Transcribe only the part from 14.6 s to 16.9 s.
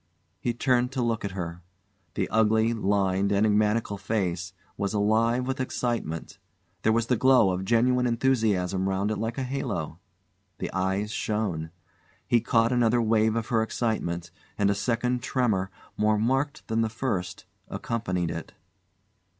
a second tremor, more marked than the